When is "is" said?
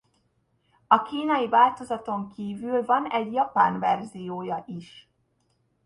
4.67-5.09